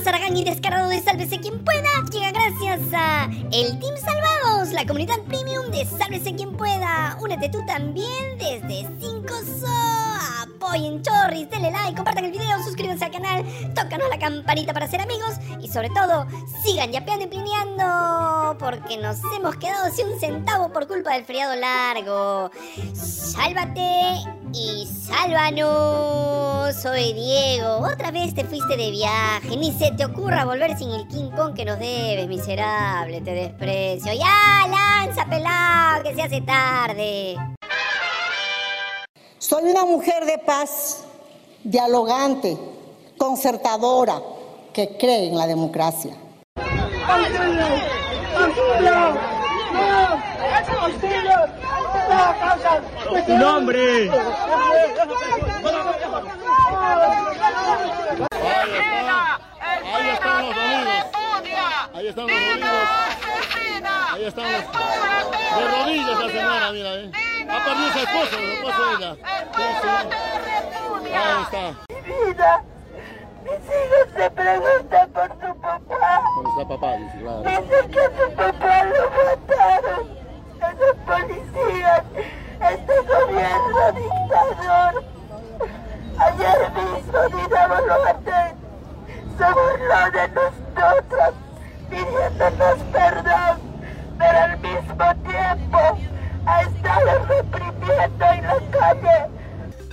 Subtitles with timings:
[0.00, 4.86] más aragán y descarado de Sálvese quien pueda llega gracias a el Team Salvados, la
[4.86, 7.18] comunidad premium de Sálvese quien pueda.
[7.20, 9.28] Únete tú también desde 5
[9.60, 10.49] so.
[10.70, 13.44] Apoyen Chorris, denle like, compartan el video, suscríbanse al canal,
[13.74, 16.28] tócanos la campanita para ser amigos y sobre todo
[16.62, 21.56] sigan yapeando y plineando porque nos hemos quedado sin un centavo por culpa del feriado
[21.56, 22.52] largo.
[22.94, 24.22] Sálvate
[24.54, 26.76] y sálvanos.
[26.80, 27.78] Soy Diego.
[27.78, 29.56] Otra vez te fuiste de viaje.
[29.56, 33.20] Ni se te ocurra volver sin el King Kong que nos debes, miserable.
[33.22, 34.12] Te desprecio.
[34.12, 37.36] Ya, lanza, pelado, que se hace tarde.
[39.50, 41.02] Soy una mujer de paz,
[41.64, 42.56] dialogante,
[43.18, 44.22] concertadora,
[44.72, 46.14] que cree en la democracia.
[53.26, 54.08] ¡Tu nombre!
[59.92, 60.94] Ahí están los amigos.
[61.92, 63.29] Ahí están los amigos.
[64.20, 64.60] Ahí están los...
[64.60, 67.10] De rodillas la señora, mira, eh.
[67.48, 69.12] Ha perdido su esposo, su esposo de ella.
[71.16, 71.64] Ahí está.
[72.04, 72.52] Vida,
[73.44, 76.22] mis hijos se preguntan por tu papá.
[76.36, 76.96] ¿Dónde está papá?
[76.96, 77.40] Dice, claro.
[77.40, 80.04] Dicen que su papá lo mataron.
[80.60, 82.02] Esos policías,
[82.70, 85.04] este gobierno dictador.
[86.18, 88.40] Ayer mismo Dina Boluarte
[89.38, 91.34] se burló de nosotros,
[91.88, 93.69] pidiéndonos perdón,
[94.20, 95.78] pero al mismo tiempo
[96.44, 99.39] ha estado reprimiendo en la calle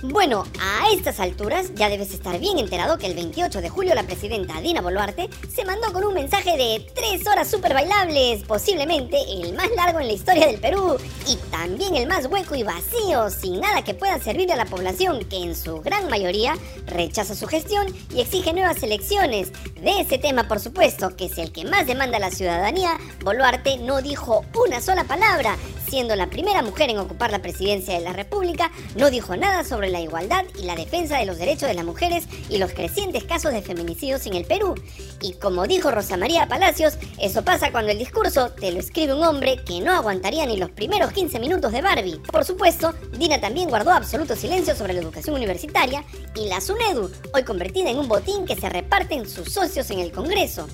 [0.02, 4.04] Bueno, a estas alturas ya debes estar bien enterado que el 28 de julio la
[4.04, 9.54] presidenta Dina Boluarte se mandó con un mensaje de 3 horas super bailables, posiblemente el
[9.54, 13.60] más largo en la historia del Perú y también el más hueco y vacío, sin
[13.60, 16.54] nada que pueda servir a la población que en su gran mayoría
[16.86, 19.52] rechaza su gestión y exige nuevas elecciones.
[19.82, 24.00] De ese tema, por supuesto, que es el que más demanda la ciudadanía, Boluarte no
[24.00, 25.56] dijo una sola palabra,
[25.88, 29.90] siendo la primera mujer en ocupar la presidencia de la República, no dijo nada sobre
[29.90, 33.52] la igualdad y la defensa de los derechos de las mujeres y los crecientes casos
[33.52, 34.74] de feminicidios en el Perú.
[35.20, 39.24] Y como dijo Rosa María Palacios, eso pasa cuando el discurso te lo escribe un
[39.24, 42.20] hombre que no aguantaría ni los primeros 15 minutos de Barbie.
[42.30, 46.04] Por supuesto, Dina también guardó absoluto silencio sobre la educación universitaria
[46.34, 50.12] y la SUNEDU, hoy convertida en un botín que se reparten sus socios en el
[50.12, 50.68] Congreso.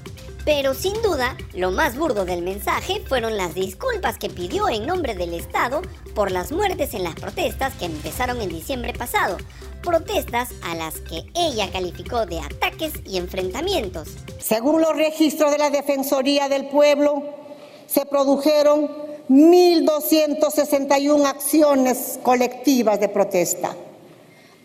[0.45, 5.15] Pero sin duda, lo más burdo del mensaje fueron las disculpas que pidió en nombre
[5.15, 5.81] del Estado
[6.15, 9.39] por las muertes en las protestas que empezaron en diciembre pasado.
[9.83, 14.09] Protestas a las que ella calificó de ataques y enfrentamientos.
[14.39, 17.23] Según los registros de la Defensoría del Pueblo,
[17.87, 18.91] se produjeron
[19.31, 23.75] 1.261 acciones colectivas de protesta,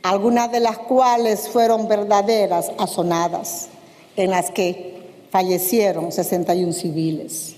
[0.03, 3.69] algunas de las cuales fueron verdaderas azonadas,
[4.17, 4.98] en las que
[5.29, 7.55] fallecieron 61 civiles,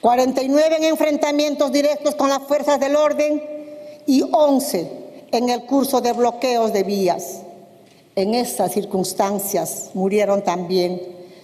[0.00, 3.42] 49 en enfrentamientos directos con las fuerzas del orden
[4.06, 4.90] y 11
[5.32, 7.42] en el curso de bloqueos de vías.
[8.14, 11.00] En estas circunstancias murieron también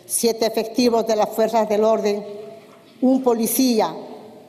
[0.06, 2.24] siete efectivos de las fuerzas del orden,
[3.00, 3.94] un policía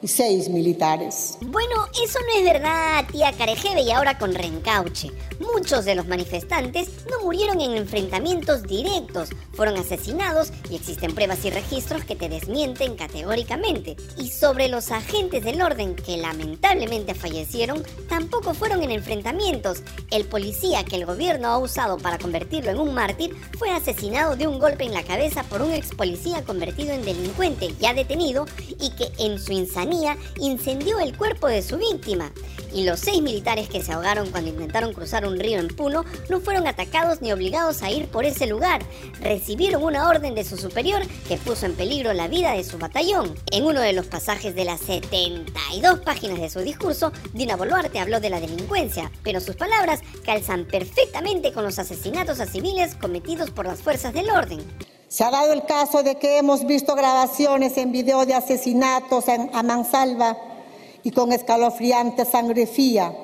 [0.03, 1.37] y seis militares.
[1.39, 5.11] Bueno, eso no es verdad, tía Carejeve, y ahora con reencauche.
[5.39, 11.51] Muchos de los manifestantes no murieron en enfrentamientos directos, fueron asesinados y existen pruebas y
[11.51, 13.95] registros que te desmienten categóricamente.
[14.17, 19.83] Y sobre los agentes del orden que lamentablemente fallecieron, tampoco fueron en enfrentamientos.
[20.11, 24.47] El policía que el gobierno ha usado para convertirlo en un mártir fue asesinado de
[24.47, 28.45] un golpe en la cabeza por un ex policía convertido en delincuente ya detenido
[28.81, 29.92] y que en su insanidad
[30.39, 32.31] incendió el cuerpo de su víctima.
[32.73, 36.39] Y los seis militares que se ahogaron cuando intentaron cruzar un río en Puno no
[36.39, 38.81] fueron atacados ni obligados a ir por ese lugar.
[39.21, 43.35] Recibieron una orden de su superior que puso en peligro la vida de su batallón.
[43.51, 48.19] En uno de los pasajes de las 72 páginas de su discurso, Dina Boluarte habló
[48.19, 53.67] de la delincuencia, pero sus palabras calzan perfectamente con los asesinatos a civiles cometidos por
[53.67, 54.92] las fuerzas del orden.
[55.13, 59.51] Se ha dado el caso de que hemos visto grabaciones en video de asesinatos en,
[59.53, 60.35] a mansalva
[61.03, 63.15] y con escalofriante sangre fría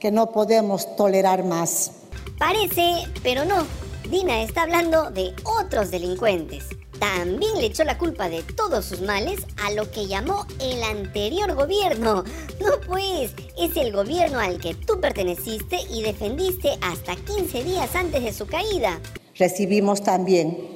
[0.00, 1.90] que no podemos tolerar más.
[2.38, 3.66] Parece, pero no.
[4.08, 6.64] Dina está hablando de otros delincuentes.
[6.98, 11.54] También le echó la culpa de todos sus males a lo que llamó el anterior
[11.54, 12.24] gobierno.
[12.58, 18.24] No pues, es el gobierno al que tú perteneciste y defendiste hasta 15 días antes
[18.24, 18.98] de su caída.
[19.36, 20.73] Recibimos también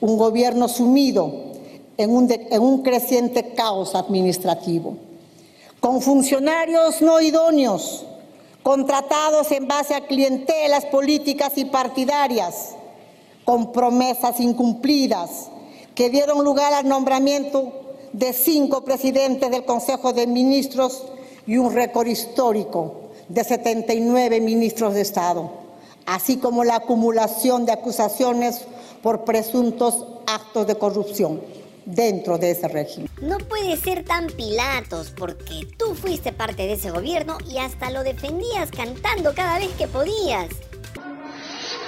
[0.00, 1.32] un gobierno sumido
[1.96, 4.96] en un, creciente caos administrativo,
[5.80, 8.04] con funcionarios no idóneos,
[8.62, 12.74] contratados en base a clientelas políticas y partidarias,
[13.44, 15.48] con promesas incumplidas
[15.94, 17.72] que dieron lugar al nombramiento
[18.12, 21.04] de cinco presidentes del Consejo de Ministros
[21.46, 25.50] y un récord histórico de 79 ministros de Estado,
[26.04, 28.62] así como la acumulación de acusaciones
[29.06, 29.94] por presuntos
[30.26, 31.40] actos de corrupción
[31.84, 33.08] dentro de ese régimen.
[33.22, 38.02] No puede ser tan Pilatos, porque tú fuiste parte de ese gobierno y hasta lo
[38.02, 40.48] defendías cantando cada vez que podías.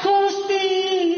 [0.01, 1.18] Justicia,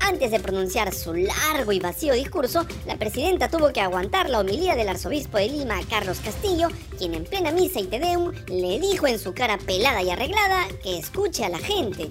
[0.00, 4.74] Antes de pronunciar su largo y vacío discurso, la presidenta tuvo que aguantar la homilía
[4.74, 9.18] del arzobispo de Lima, Carlos Castillo, quien en plena misa y tedeum le dijo en
[9.18, 12.10] su cara pelada y arreglada que escuche a la gente.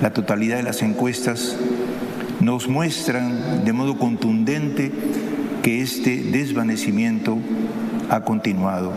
[0.00, 1.56] La totalidad de las encuestas
[2.40, 4.92] nos muestran de modo contundente
[5.62, 7.38] que este desvanecimiento
[8.08, 8.92] ha continuado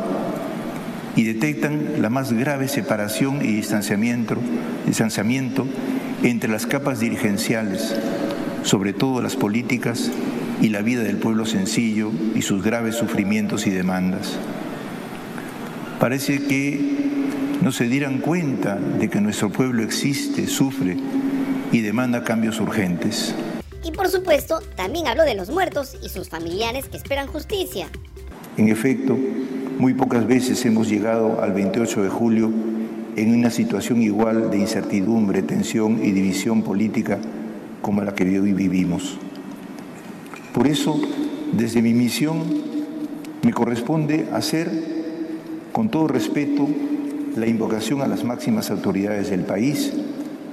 [1.16, 4.36] y detectan la más grave separación y distanciamiento,
[4.86, 5.68] distanciamiento
[6.24, 7.96] entre las capas dirigenciales,
[8.64, 10.12] sobre todo las políticas,
[10.62, 14.38] y la vida del pueblo sencillo y sus graves sufrimientos y demandas.
[16.00, 16.80] Parece que
[17.62, 20.98] no se dieran cuenta de que nuestro pueblo existe, sufre
[21.72, 23.34] y demanda cambios urgentes.
[23.84, 27.88] Y por supuesto, también habló de los muertos y sus familiares que esperan justicia.
[28.58, 29.18] En efecto,
[29.78, 32.52] muy pocas veces hemos llegado al 28 de julio
[33.16, 37.18] en una situación igual de incertidumbre, tensión y división política
[37.82, 39.18] como la que hoy vivimos.
[40.54, 41.00] Por eso,
[41.54, 42.44] desde mi misión,
[43.44, 44.70] me corresponde hacer,
[45.72, 46.68] con todo respeto,
[47.36, 49.94] la invocación a las máximas autoridades del país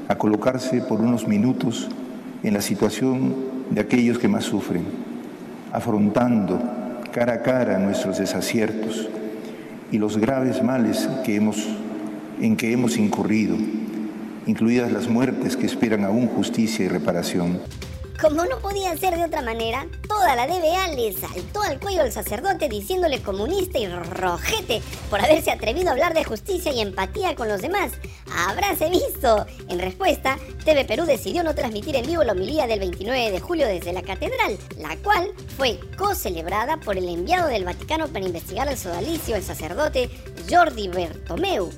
[0.08, 1.88] a colocarse por unos minutos
[2.42, 3.34] en la situación
[3.70, 4.82] de aquellos que más sufren,
[5.72, 6.60] afrontando
[7.12, 9.08] cara a cara nuestros desaciertos
[9.90, 11.68] y los graves males que hemos,
[12.42, 13.56] en que hemos incurrido,
[14.48, 17.60] incluidas las muertes que esperan aún justicia y reparación.
[18.22, 22.12] Como no podía ser de otra manera, toda la DBA le saltó al cuello al
[22.12, 24.80] sacerdote diciéndole comunista y rojete
[25.10, 27.90] por haberse atrevido a hablar de justicia y empatía con los demás.
[28.32, 29.44] ¡Habráse visto!
[29.68, 33.66] En respuesta, TV Perú decidió no transmitir en vivo la homilía del 29 de julio
[33.66, 38.78] desde la catedral, la cual fue co-celebrada por el enviado del Vaticano para investigar el
[38.78, 40.08] sodalicio, el sacerdote
[40.48, 41.72] Jordi Bertomeu.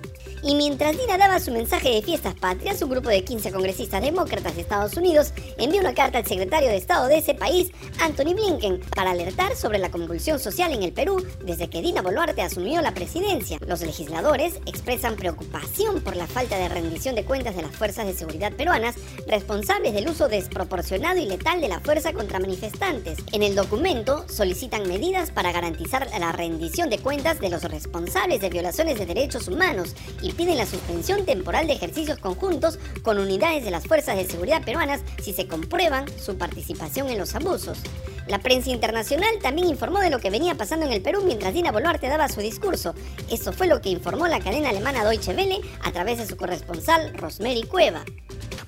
[0.47, 4.55] Y mientras Dina daba su mensaje de fiestas patrias, un grupo de 15 congresistas demócratas
[4.55, 7.71] de Estados Unidos envió una carta al secretario de Estado de ese país,
[8.01, 12.43] Anthony Blinken, para alertar sobre la convulsión social en el Perú desde que Dina Boluarte
[12.43, 13.59] asumió la presidencia.
[13.69, 18.15] Los legisladores expresan preocupación por la falta de rendición de cuentas de las fuerzas de
[18.15, 18.97] seguridad peruanas
[19.29, 23.19] responsables del uso desproporcionado y letal de la fuerza contra manifestantes.
[23.31, 28.51] En el documento solicitan medidas para garantizar la rendición de cuentas de los responsables de
[28.51, 33.71] violaciones de derechos humanos y piden la suspensión temporal de ejercicios conjuntos con unidades de
[33.71, 37.79] las fuerzas de seguridad peruanas si se comprueban su participación en los abusos.
[38.27, 41.73] La prensa internacional también informó de lo que venía pasando en el Perú mientras Dina
[41.73, 42.95] Boluarte daba su discurso.
[43.31, 47.13] Eso fue lo que informó la cadena alemana Deutsche Welle a través de su corresponsal
[47.15, 48.03] Rosemary Cueva.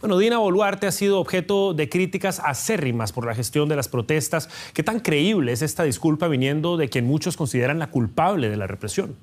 [0.01, 4.51] Bueno, Dina Boluarte ha sido objeto de críticas acérrimas por la gestión de las protestas.
[4.75, 8.67] ¿Qué tan creíble es esta disculpa viniendo de quien muchos consideran la culpable de la
[8.67, 9.17] represión?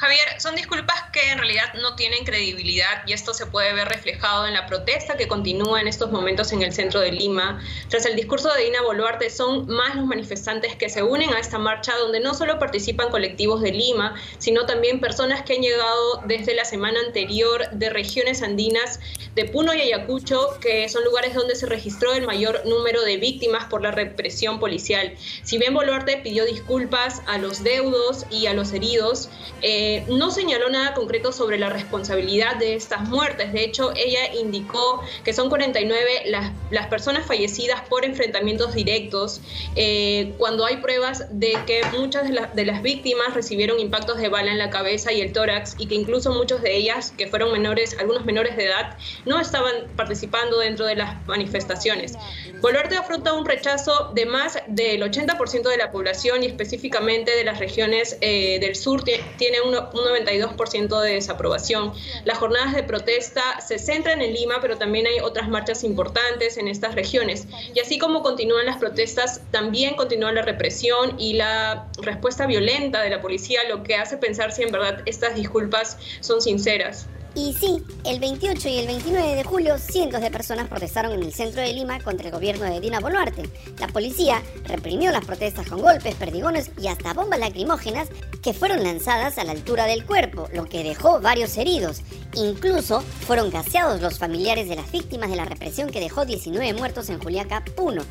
[0.00, 4.46] Javier, son disculpas que en realidad no tienen credibilidad y esto se puede ver reflejado
[4.46, 7.60] en la protesta que continúa en estos momentos en el centro de Lima.
[7.90, 11.58] Tras el discurso de Dina Boluarte, son más los manifestantes que se unen a esta
[11.58, 16.54] marcha donde no solo participan colectivos de Lima, sino también personas que han llegado desde
[16.54, 19.00] la semana anterior de regiones andinas
[19.34, 23.66] de Puno y Ayacucho, que son lugares donde se registró el mayor número de víctimas
[23.66, 25.14] por la represión policial.
[25.42, 29.28] Si bien Boluarte pidió disculpas a los deudos y a los heridos,
[29.60, 33.52] eh, no señaló nada concreto sobre la responsabilidad de estas muertes.
[33.52, 39.40] De hecho, ella indicó que son 49 las, las personas fallecidas por enfrentamientos directos,
[39.76, 44.50] eh, cuando hay pruebas de que muchas de, de, las víctimas recibieron impactos de bala
[44.50, 47.96] en la cabeza y el tórax y que incluso muchos de ellas, que fueron menores,
[47.98, 52.14] algunos menores de edad, no estaban participando dentro de las manifestaciones.
[52.60, 57.58] Boluarte afronta un rechazo de más del 80% de la población y específicamente de las
[57.58, 59.60] regiones eh, del sur tiene
[59.92, 61.92] un 92% de desaprobación.
[62.24, 66.68] Las jornadas de protesta se centran en Lima, pero también hay otras marchas importantes en
[66.68, 67.46] estas regiones.
[67.74, 73.10] Y así como continúan las protestas, también continúa la represión y la respuesta violenta de
[73.10, 77.06] la policía, lo que hace pensar si en verdad estas disculpas son sinceras.
[77.34, 81.32] Y sí, el 28 y el 29 de julio cientos de personas protestaron en el
[81.32, 83.48] centro de Lima contra el gobierno de Dina Boluarte.
[83.78, 88.08] La policía reprimió las protestas con golpes, perdigones y hasta bombas lacrimógenas
[88.42, 92.02] que fueron lanzadas a la altura del cuerpo, lo que dejó varios heridos.
[92.34, 97.10] Incluso fueron gaseados los familiares de las víctimas de la represión que dejó 19 muertos
[97.10, 98.02] en Juliaca, Puno.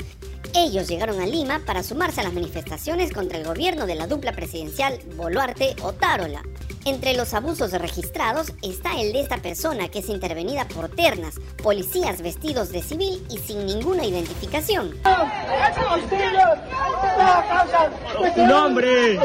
[0.56, 4.32] Ellos llegaron a Lima para sumarse a las manifestaciones contra el gobierno de la dupla
[4.32, 6.42] presidencial Boluarte-Otárola.
[6.90, 12.24] Entre los abusos registrados está el de esta persona que es intervenida por ternas, policías
[12.24, 14.96] vestidos de civil y sin ninguna identificación.
[18.38, 19.20] nombre!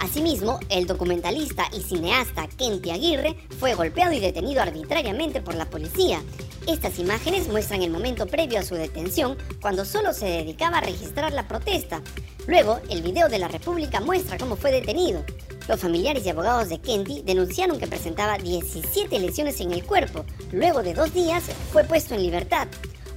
[0.00, 6.20] Asimismo, el documentalista y cineasta Kenty Aguirre fue golpeado y detenido arbitrariamente por la policía.
[6.66, 11.32] Estas imágenes muestran el momento previo a su detención, cuando solo se dedicaba a registrar
[11.32, 12.02] la protesta.
[12.46, 15.24] Luego, el video de la República muestra cómo fue detenido.
[15.68, 20.24] Los familiares y abogados de Kenty denunciaron que presentaba 17 lesiones en el cuerpo.
[20.52, 22.68] Luego de dos días, fue puesto en libertad.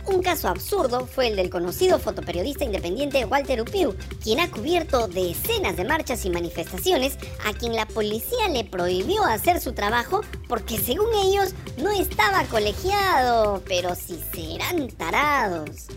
[0.06, 5.78] Un caso absurdo fue el del conocido fotoperiodista independiente Walter Upiu, quien ha cubierto decenas
[5.78, 11.08] de marchas y manifestaciones a quien la policía le prohibió hacer su trabajo porque según
[11.16, 15.88] ellos no estaba colegiado, pero si serán tarados.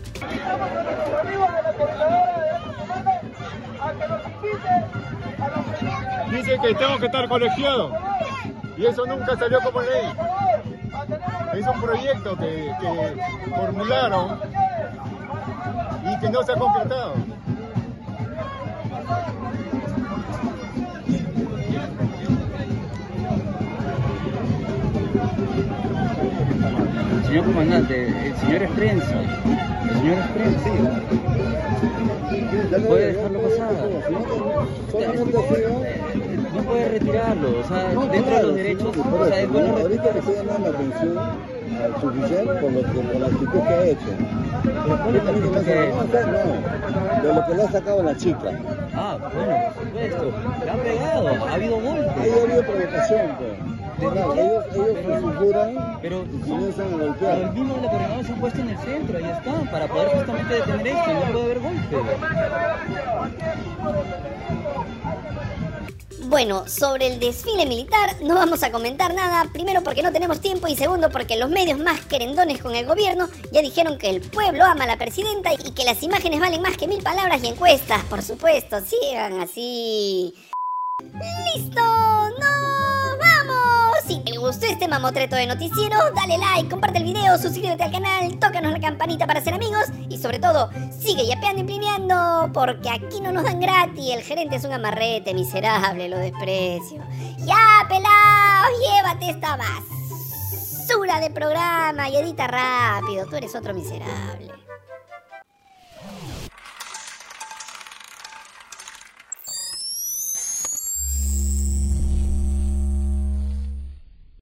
[6.31, 7.91] Dice que tengo que estar colegiado
[8.77, 10.13] y eso nunca salió como ley.
[11.67, 13.17] Es un proyecto que, que
[13.53, 14.39] formularon
[16.01, 17.15] y que no se ha concretado.
[27.25, 29.15] Señor comandante, el señor es prensa.
[29.19, 30.69] El señor es prensa.
[32.87, 33.75] Puede dejarlo pasar.
[36.53, 37.59] No puede retirarlo.
[37.59, 40.69] O sea, dentro de los derechos, o sea, es bueno Ahorita le estoy dando la
[40.69, 41.17] atención
[41.77, 44.11] al suficiente por, lo que, por la actitud que ha hecho.
[45.03, 45.95] ¿Cuál es la actitud que ha hecho?
[45.95, 48.51] No, de lo que le ha sacado la chica.
[48.95, 50.33] Ah, bueno, por supuesto.
[50.65, 52.11] Le han pegado, ha habido golpes.
[52.19, 53.51] Ahí ha habido provocación, pues.
[53.97, 57.53] Claro, ellos, ellos se figuran Pero, comienzan a pero el golpear.
[57.53, 60.53] mismo de la coordinadora se ha puesto en el centro, ahí está, para poder justamente
[60.53, 61.99] detener esto, no puede haber golpes.
[66.29, 70.67] Bueno, sobre el desfile militar no vamos a comentar nada, primero porque no tenemos tiempo
[70.67, 74.65] y segundo porque los medios más querendones con el gobierno ya dijeron que el pueblo
[74.65, 78.03] ama a la presidenta y que las imágenes valen más que mil palabras y encuestas,
[78.05, 80.33] por supuesto, sigan así.
[81.55, 81.81] ¡Listo!
[81.81, 82.56] Te
[84.47, 88.79] gustó este mamotreto de noticiero, dale like, comparte el video, suscríbete al canal, tócanos la
[88.79, 93.43] campanita para ser amigos y sobre todo, sigue yapeando y plineando porque aquí no nos
[93.43, 97.03] dan gratis, el gerente es un amarrete miserable, lo desprecio.
[97.39, 98.79] ¡Ya, pelados!
[98.79, 103.25] ¡Llévate esta basura de programa y edita rápido!
[103.25, 104.66] Tú eres otro miserable.